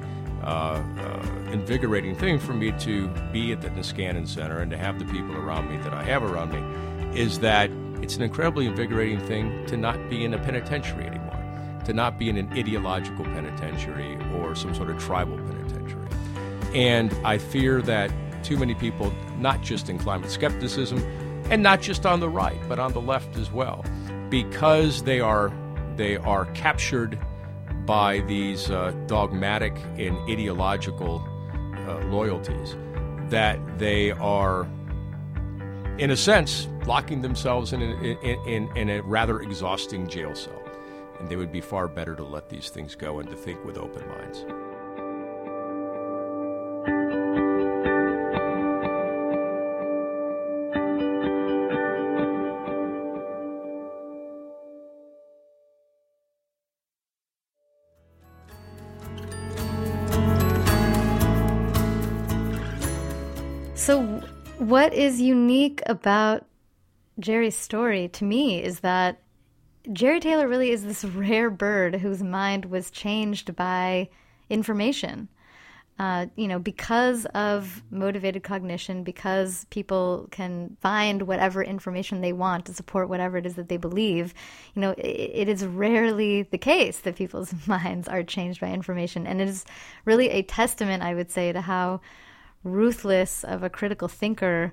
[0.42, 4.98] uh, uh, invigorating thing for me to be at the Niskanen Center and to have
[4.98, 7.70] the people around me that I have around me is that
[8.02, 11.38] it's an incredibly invigorating thing to not be in a penitentiary anymore,
[11.84, 16.08] to not be in an ideological penitentiary or some sort of tribal penitentiary.
[16.74, 18.10] And I fear that
[18.42, 20.98] too many people, not just in climate skepticism
[21.50, 23.84] and not just on the right, but on the left as well,
[24.30, 25.52] because they are
[25.96, 27.18] they are captured
[27.90, 31.20] by these uh, dogmatic and ideological
[31.88, 32.76] uh, loyalties
[33.30, 34.62] that they are,
[35.98, 40.62] in a sense, locking themselves in, in, in, in a rather exhausting jail cell.
[41.18, 43.76] And they would be far better to let these things go and to think with
[43.76, 44.44] open minds.
[64.90, 66.46] What is unique about
[67.20, 69.20] Jerry's story to me is that
[69.92, 74.08] Jerry Taylor really is this rare bird whose mind was changed by
[74.48, 75.28] information.
[76.00, 82.64] Uh, you know, because of motivated cognition, because people can find whatever information they want
[82.64, 84.34] to support whatever it is that they believe,
[84.74, 89.24] you know, it, it is rarely the case that people's minds are changed by information.
[89.24, 89.64] And it is
[90.04, 92.00] really a testament, I would say, to how
[92.64, 94.72] ruthless of a critical thinker,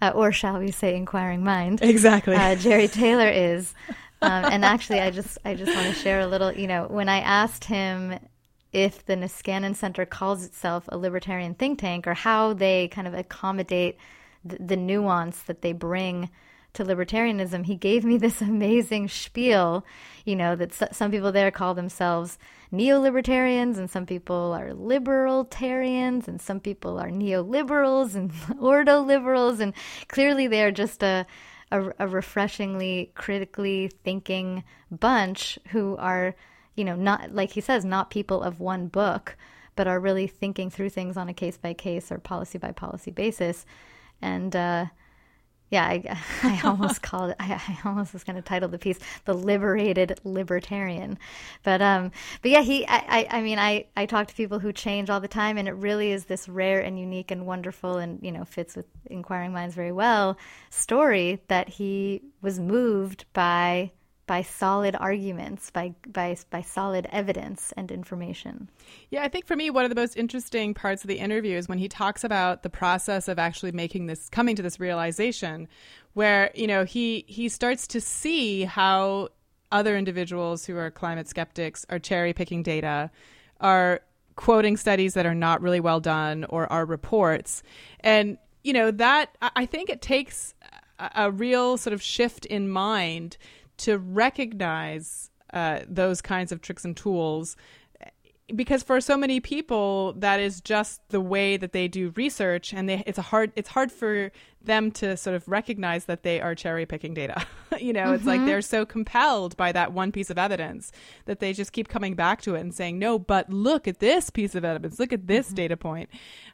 [0.00, 1.80] uh, or shall we say, inquiring mind.
[1.82, 2.34] Exactly.
[2.34, 3.74] Uh, Jerry Taylor is.
[4.20, 6.52] Um, and actually, I just I just want to share a little.
[6.52, 8.18] You know, when I asked him
[8.72, 13.14] if the Niskanen Center calls itself a libertarian think tank, or how they kind of
[13.14, 13.98] accommodate
[14.44, 16.30] the, the nuance that they bring
[16.74, 19.84] to libertarianism, he gave me this amazing spiel.
[20.24, 22.38] You know that some people there call themselves
[22.70, 29.74] neo-libertarians, and some people are libertarians, and some people are neoliberals and ordo-liberals, and
[30.08, 31.26] clearly they are just a,
[31.70, 36.34] a, a refreshingly critically thinking bunch who are,
[36.74, 39.36] you know, not like he says, not people of one book,
[39.74, 43.10] but are really thinking through things on a case by case or policy by policy
[43.10, 43.66] basis,
[44.22, 44.56] and.
[44.56, 44.86] Uh,
[45.72, 47.36] yeah, I, I almost called it.
[47.40, 51.18] I, I almost was going to title the piece "The Liberated Libertarian,"
[51.62, 52.86] but um, but yeah, he.
[52.86, 55.66] I, I, I mean, I, I talk to people who change all the time, and
[55.66, 59.52] it really is this rare and unique and wonderful, and you know, fits with inquiring
[59.52, 60.36] minds very well.
[60.68, 63.92] Story that he was moved by
[64.26, 68.68] by solid arguments, by by by solid evidence and information.
[69.10, 71.68] Yeah, I think for me one of the most interesting parts of the interview is
[71.68, 75.68] when he talks about the process of actually making this coming to this realization
[76.14, 79.28] where, you know, he he starts to see how
[79.70, 83.10] other individuals who are climate skeptics are cherry picking data,
[83.60, 84.00] are
[84.36, 87.62] quoting studies that are not really well done or are reports.
[88.00, 90.54] And, you know, that I think it takes
[90.98, 93.36] a, a real sort of shift in mind
[93.78, 97.56] to recognize uh, those kinds of tricks and tools
[98.54, 102.88] because for so many people that is just the way that they do research and
[102.88, 104.30] they, it's a hard it's hard for
[104.64, 107.44] them to sort of recognize that they are cherry picking data.
[107.80, 108.14] you know, mm-hmm.
[108.14, 108.46] it's like mm-hmm.
[108.46, 110.92] they're so compelled by that one piece of evidence
[111.26, 114.30] that they just keep coming back to it and saying, no, but look at this
[114.30, 115.56] piece of evidence, look at this mm-hmm.
[115.56, 116.08] data point.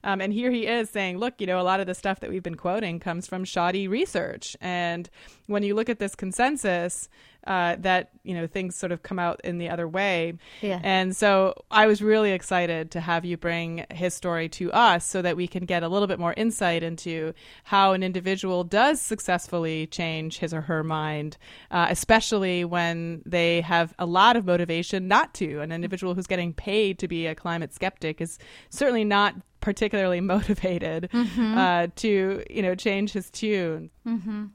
[0.04, 2.30] Um, and here he is saying, look, you know, a lot of the stuff that
[2.30, 4.56] we've been quoting comes from shoddy research.
[4.60, 5.08] And
[5.46, 7.08] when you look at this consensus,
[7.48, 10.34] uh, that you know things sort of come out in the other way.
[10.60, 10.80] Yeah.
[10.82, 15.22] And so I was really excited to have you bring his story to us so
[15.22, 17.32] that we can get a little bit more insight into
[17.64, 21.36] how an individual does successfully change his or her mind,
[21.72, 25.60] uh, especially when they have a lot of motivation not to.
[25.60, 28.38] An individual who's getting paid to be a climate skeptic is
[28.70, 31.58] certainly not particularly motivated mm-hmm.
[31.58, 33.90] uh, to you know change his tune.
[34.06, 34.46] Mm-hmm.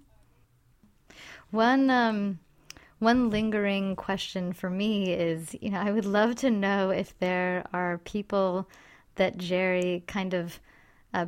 [1.52, 2.39] One um,
[3.00, 7.66] one lingering question for me is, you know, I would love to know if there
[7.74, 8.70] are people
[9.16, 10.62] that Jerry kind of
[11.14, 11.28] uh,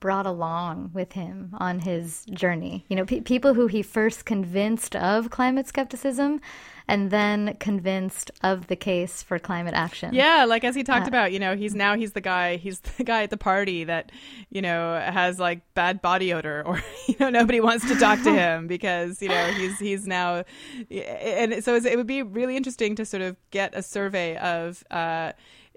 [0.00, 2.84] brought along with him on his journey.
[2.88, 6.40] You know, pe- people who he first convinced of climate skepticism
[6.88, 10.12] and then convinced of the case for climate action.
[10.12, 12.80] Yeah, like as he talked uh, about, you know, he's now he's the guy, he's
[12.98, 14.12] the guy at the party that,
[14.50, 18.32] you know, has like bad body odor or you know nobody wants to talk to
[18.34, 20.44] him because, you know, he's he's now
[20.90, 25.32] and so it would be really interesting to sort of get a survey of uh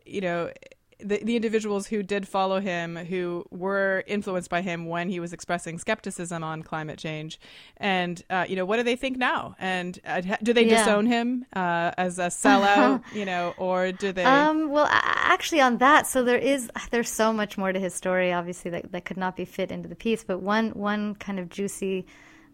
[0.06, 0.52] you know
[1.00, 5.34] the, the individuals who did follow him, who were influenced by him when he was
[5.34, 7.40] expressing skepticism on climate change,
[7.78, 9.56] and uh, you know, what do they think now?
[9.60, 10.80] And uh, do they yeah.
[10.80, 13.04] disown him uh, as a sellout?
[13.14, 14.24] you know, or do they?
[14.24, 18.32] Um, well, actually, on that, so there is there's so much more to his story,
[18.32, 20.24] obviously, that that could not be fit into the piece.
[20.24, 22.06] But one one kind of juicy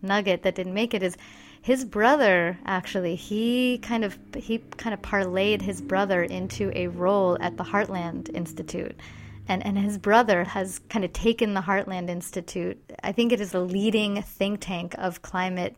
[0.01, 1.15] nugget that didn't make it is
[1.61, 7.37] his brother actually he kind of he kind of parlayed his brother into a role
[7.39, 8.99] at the Heartland Institute.
[9.47, 12.79] And, and his brother has kind of taken the Heartland Institute.
[13.03, 15.75] I think it is a leading think tank of climate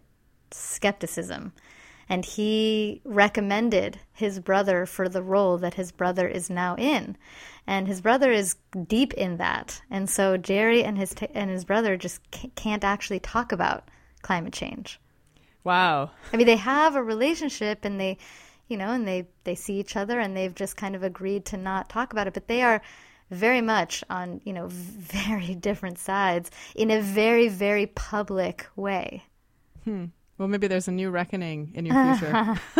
[0.52, 1.54] skepticism.
[2.10, 7.18] And he recommended his brother for the role that his brother is now in.
[7.66, 8.58] And his brother is
[8.88, 9.82] deep in that.
[9.90, 12.20] And so Jerry and his, t- and his brother just
[12.56, 13.90] can't actually talk about
[14.22, 15.00] climate change.
[15.64, 16.12] Wow.
[16.32, 18.18] I mean, they have a relationship and they,
[18.68, 21.58] you know, and they, they see each other and they've just kind of agreed to
[21.58, 22.82] not talk about it, but they are
[23.32, 29.24] very much on, you know, very different sides in a very, very public way.
[29.84, 30.06] Hmm.
[30.38, 32.60] Well, maybe there's a new reckoning in your future.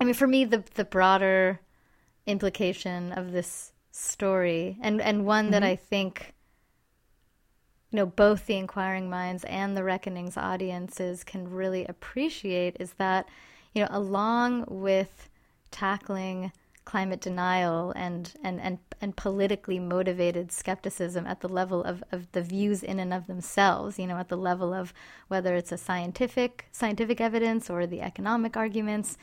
[0.00, 1.60] I mean, for me, the the broader
[2.26, 5.52] implication of this story, and and one mm-hmm.
[5.52, 6.34] that I think
[7.90, 13.28] you know both the inquiring minds and the reckoning's audiences can really appreciate is that
[13.74, 15.28] you know along with
[15.70, 16.52] tackling
[16.84, 22.42] climate denial and and and, and politically motivated skepticism at the level of, of the
[22.42, 24.92] views in and of themselves you know at the level of
[25.28, 29.16] whether it's a scientific scientific evidence or the economic arguments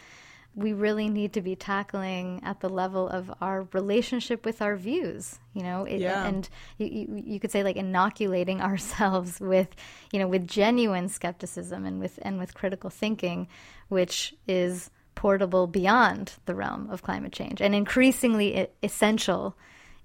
[0.56, 5.40] we really need to be tackling at the level of our relationship with our views
[5.54, 6.26] you know it, yeah.
[6.26, 9.76] and you, you could say like inoculating ourselves with
[10.12, 13.48] you know with genuine skepticism and with and with critical thinking
[13.90, 19.56] which is portable beyond the realm of climate change and increasingly essential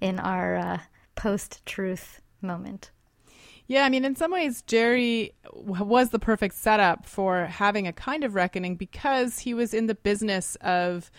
[0.01, 0.79] in our uh,
[1.15, 2.91] post-truth moment
[3.73, 8.23] yeah, I mean, in some ways, Jerry was the perfect setup for having a kind
[8.23, 11.11] of reckoning because he was in the business of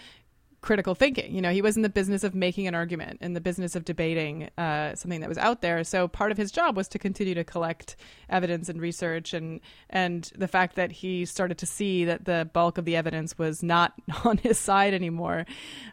[0.64, 1.36] critical thinking.
[1.36, 3.86] You know, he was in the business of making an argument, in the business of
[3.86, 5.84] debating uh, something that was out there.
[5.84, 7.96] So part of his job was to continue to collect
[8.30, 9.60] evidence and research, and
[9.90, 13.62] and the fact that he started to see that the bulk of the evidence was
[13.62, 13.94] not
[14.26, 15.46] on his side anymore,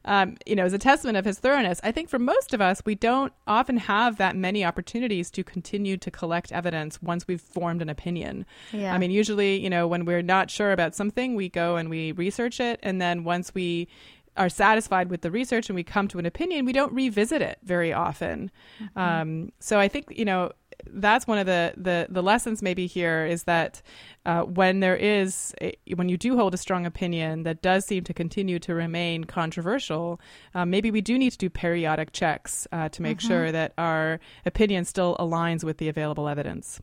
[0.06, 1.80] um, you know, is a testament of his thoroughness.
[1.82, 5.96] I think for most of us, we don't often have that many opportunities to continue
[5.98, 8.46] to collect evidence once we've formed an opinion.
[8.72, 8.94] Yeah.
[8.94, 12.12] I mean, usually, you know, when we're not sure about something, we go and we
[12.12, 13.88] research it, and then once we
[14.36, 17.58] are satisfied with the research and we come to an opinion, we don't revisit it
[17.62, 18.50] very often.
[18.82, 18.98] Mm-hmm.
[18.98, 20.52] Um, so I think you know
[20.86, 23.82] that's one of the the, the lessons maybe here is that
[24.26, 28.04] uh, when there is a, when you do hold a strong opinion that does seem
[28.04, 30.20] to continue to remain controversial,
[30.54, 33.28] uh, maybe we do need to do periodic checks uh, to make mm-hmm.
[33.28, 36.80] sure that our opinion still aligns with the available evidence.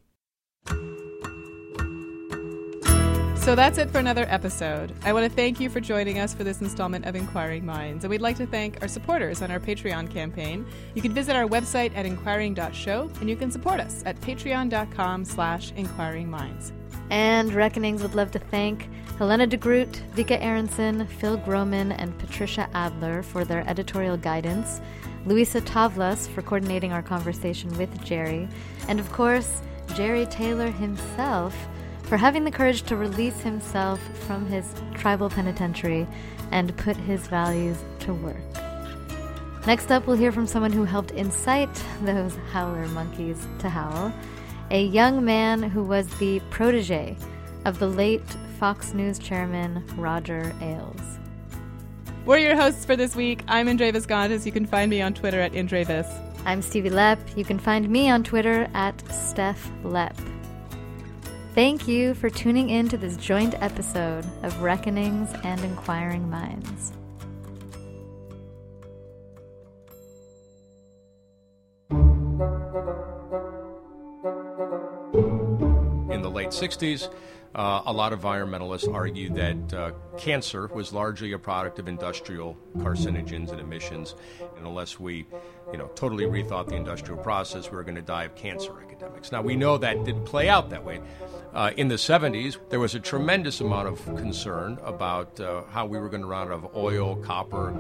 [3.48, 4.94] So that's it for another episode.
[5.06, 8.04] I want to thank you for joining us for this installment of Inquiring Minds.
[8.04, 10.66] And we'd like to thank our supporters on our Patreon campaign.
[10.96, 15.72] You can visit our website at inquiring.show and you can support us at patreon.com slash
[15.76, 16.74] inquiringminds.
[17.10, 22.70] And Reckonings would love to thank Helena de Groot, Vika Aronson, Phil Groman, and Patricia
[22.74, 24.82] Adler for their editorial guidance,
[25.26, 28.50] Luisa Tavlas for coordinating our conversation with Jerry,
[28.90, 29.62] and of course,
[29.96, 31.56] Jerry Taylor himself
[32.08, 36.08] for having the courage to release himself from his tribal penitentiary
[36.52, 38.38] and put his values to work.
[39.66, 44.14] Next up, we'll hear from someone who helped incite those howler monkeys to howl,
[44.72, 47.18] a young man who was the protege
[47.66, 48.24] of the late
[48.60, 51.20] Fox News chairman Roger Ailes.
[52.26, 53.44] We're your hosts for this week.
[53.50, 54.46] I'm Indre Viskontas.
[54.46, 56.08] You can find me on Twitter at Indrevis.
[56.46, 57.20] I'm Stevie Lepp.
[57.36, 60.37] You can find me on Twitter at Steph Lepp.
[61.58, 66.92] Thank you for tuning in to this joint episode of Reckonings and Inquiring Minds.
[76.14, 77.12] In the late 60s,
[77.56, 82.56] uh, a lot of environmentalists argued that uh, cancer was largely a product of industrial
[82.78, 84.14] carcinogens and emissions,
[84.58, 85.26] and unless we,
[85.72, 89.32] you know, totally rethought the industrial process, we were going to die of cancer epidemics.
[89.32, 91.02] Now we know that didn't play out that way.
[91.54, 95.98] Uh, in the 70s, there was a tremendous amount of concern about uh, how we
[95.98, 97.74] were going to run out of oil, copper,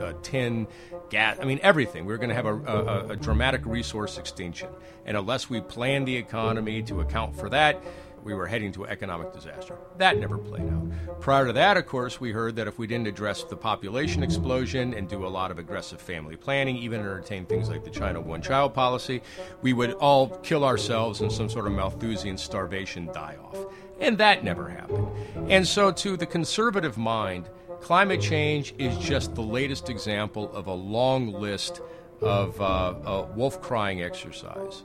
[0.00, 0.66] uh, tin,
[1.10, 1.38] gas.
[1.40, 2.04] I mean, everything.
[2.04, 4.68] We were going to have a, a, a dramatic resource extinction,
[5.06, 7.82] and unless we planned the economy to account for that
[8.24, 9.76] we were heading to economic disaster.
[9.98, 11.20] That never played out.
[11.20, 14.94] Prior to that, of course, we heard that if we didn't address the population explosion
[14.94, 18.42] and do a lot of aggressive family planning, even entertain things like the China one
[18.42, 19.22] child policy,
[19.60, 23.58] we would all kill ourselves in some sort of Malthusian starvation die off.
[24.00, 25.08] And that never happened.
[25.48, 27.48] And so, to the conservative mind,
[27.80, 31.80] climate change is just the latest example of a long list
[32.20, 34.84] of uh, uh, wolf crying exercises.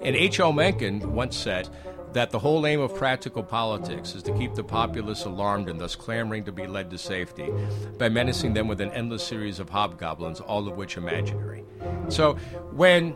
[0.00, 0.52] And H.L.
[0.52, 1.68] Mencken once said,
[2.16, 5.94] that the whole aim of practical politics is to keep the populace alarmed and thus
[5.94, 7.52] clamoring to be led to safety
[7.98, 11.62] by menacing them with an endless series of hobgoblins, all of which imaginary.
[12.08, 12.34] So
[12.72, 13.14] when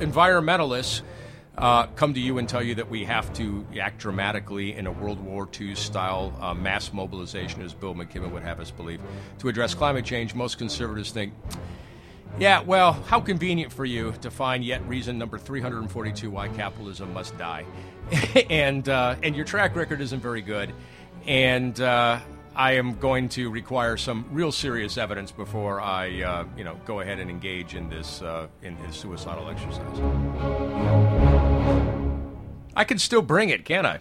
[0.00, 1.00] environmentalists
[1.56, 4.92] uh, come to you and tell you that we have to act dramatically in a
[4.92, 9.00] World War II style uh, mass mobilization, as Bill McKibben would have us believe,
[9.38, 11.32] to address climate change, most conservatives think,
[12.38, 17.36] yeah, well, how convenient for you to find yet reason number 342 why capitalism must
[17.38, 17.64] die.
[18.50, 20.72] and, uh, and your track record isn't very good.
[21.26, 22.20] And uh,
[22.54, 27.00] I am going to require some real serious evidence before I uh, you know, go
[27.00, 29.98] ahead and engage in this, uh, in this suicidal exercise.
[32.74, 34.00] I can still bring it, can't I?